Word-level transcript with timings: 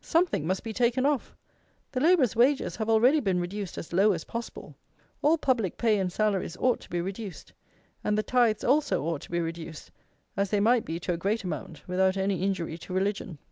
Something 0.00 0.48
must 0.48 0.64
be 0.64 0.72
taken 0.72 1.06
off. 1.06 1.36
The 1.92 2.00
labourers' 2.00 2.34
wages 2.34 2.74
have 2.74 2.90
already 2.90 3.20
been 3.20 3.38
reduced 3.38 3.78
as 3.78 3.92
low 3.92 4.10
as 4.10 4.24
possible. 4.24 4.74
All 5.22 5.38
public 5.38 5.78
pay 5.78 6.00
and 6.00 6.12
salaries 6.12 6.56
ought 6.56 6.80
to 6.80 6.90
be 6.90 7.00
reduced; 7.00 7.52
and 8.02 8.18
the 8.18 8.24
tithes 8.24 8.64
also 8.64 9.04
ought 9.04 9.20
to 9.20 9.30
be 9.30 9.38
reduced, 9.38 9.92
as 10.36 10.50
they 10.50 10.58
might 10.58 10.84
be 10.84 10.98
to 10.98 11.12
a 11.12 11.16
great 11.16 11.44
amount 11.44 11.86
without 11.86 12.16
any 12.16 12.42
injury 12.42 12.76
to 12.78 12.92
religion. 12.92 13.38